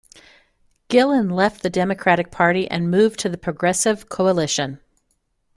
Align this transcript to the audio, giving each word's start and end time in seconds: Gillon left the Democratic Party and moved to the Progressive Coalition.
Gillon 0.89 1.29
left 1.29 1.61
the 1.61 1.69
Democratic 1.69 2.31
Party 2.31 2.67
and 2.67 2.89
moved 2.89 3.19
to 3.19 3.29
the 3.29 3.37
Progressive 3.37 4.09
Coalition. 4.09 4.79